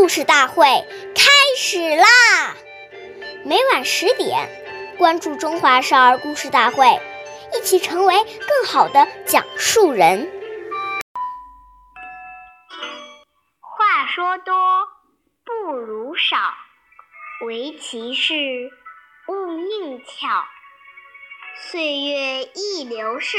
[0.00, 0.64] 故事大会
[1.14, 2.56] 开始啦！
[3.44, 4.48] 每晚十点，
[4.96, 6.86] 关注《中华少儿故事大会》，
[7.54, 10.32] 一起成为更好的讲述人。
[13.60, 14.54] 话说多
[15.44, 16.54] 不如少，
[17.44, 18.32] 唯其事
[19.28, 20.46] 勿佞巧。
[21.58, 23.36] 岁月易流逝，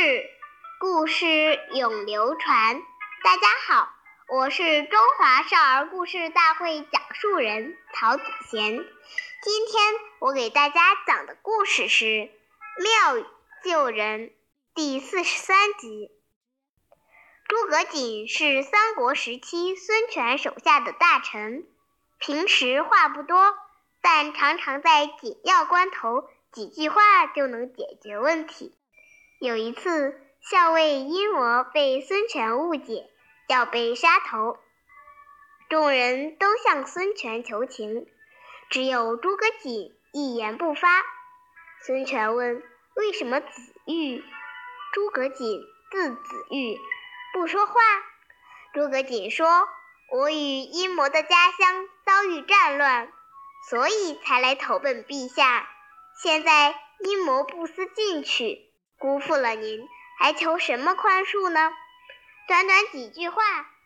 [0.80, 2.80] 故事永流传。
[3.23, 3.89] 大家好。
[4.34, 8.78] 我是中华少儿故事大会讲述人曹子贤，
[9.43, 12.06] 今天我给大家讲的故事是
[12.82, 13.25] 《妙语
[13.61, 14.29] 救人》
[14.73, 16.11] 第四十三集。
[17.50, 21.68] 诸葛瑾是三国时期孙权手下的大臣，
[22.18, 23.54] 平时话不多，
[24.01, 26.23] 但常常在紧要关头
[26.54, 28.73] 几句话就能解决问题。
[29.42, 33.09] 有一次，校尉阴谋被孙权误解。
[33.52, 34.58] 要被杀头，
[35.69, 38.08] 众人都向孙权求情，
[38.70, 40.88] 只有诸葛瑾一言不发。
[41.86, 42.64] 孙权问
[42.95, 44.23] ：“为什么子玉？”
[44.95, 45.61] 诸葛瑾
[45.92, 46.80] 字子玉，
[47.34, 47.73] 不说话。
[48.73, 49.67] 诸葛瑾说
[50.14, 53.11] ：“我与阴谋的家乡遭遇战乱，
[53.70, 55.67] 所以才来投奔陛下。
[56.23, 59.86] 现在阴谋不思进取，辜负了您，
[60.20, 61.73] 还求什么宽恕呢？”
[62.47, 63.42] 短短几句话，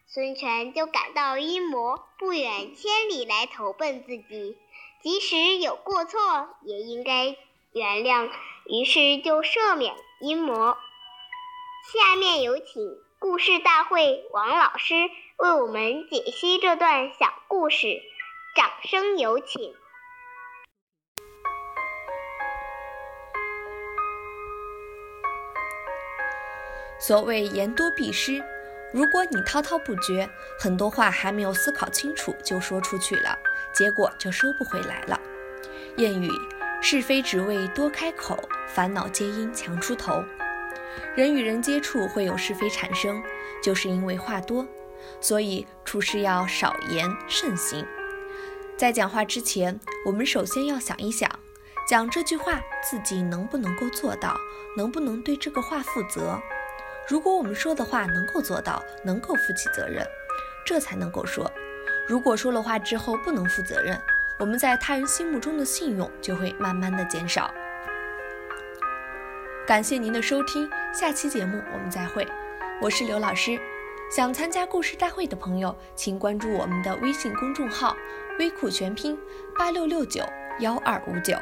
[0.07, 4.57] 孙权就感到阴谋不远千里来投奔自己，
[5.01, 6.19] 即使有过错，
[6.63, 7.35] 也应该
[7.73, 8.29] 原谅，
[8.65, 10.75] 于是就赦免阴谋。
[11.93, 14.95] 下面有请故事大会王老师
[15.37, 18.01] 为我们解析这段小故事，
[18.55, 19.75] 掌声有请。
[26.99, 28.43] 所谓言多必失。
[28.93, 33.37] 如果你滔滔不绝，很多话还没有思考清楚就说出去了，
[33.73, 35.19] 结果就收不回来了。
[35.97, 36.31] 谚语：
[36.81, 38.37] 是非只为多开口，
[38.67, 40.23] 烦恼皆因强出头。
[41.13, 43.21] 人与人接触会有是非产生，
[43.61, 44.65] 就是因为话多，
[45.19, 47.85] 所以处事要少言慎行。
[48.77, 51.29] 在讲话之前，我们首先要想一想，
[51.85, 54.37] 讲这句话自己能不能够做到，
[54.77, 56.39] 能不能对这个话负责。
[57.07, 60.03] 如果我们说的话能够做到，能够负起责任，
[60.65, 61.51] 这才能够说。
[62.07, 63.99] 如果说了话之后不能负责任，
[64.39, 67.53] 我们在他人心目中的信用就会慢慢的减少。
[69.67, 72.27] 感谢您的收听，下期节目我们再会。
[72.81, 73.59] 我是刘老师，
[74.11, 77.95] 想参加故事大会的朋友，请关注我们的微信公众号
[78.39, 79.17] “微库全拼
[79.57, 80.23] 八六六九
[80.59, 81.37] 幺二五九”。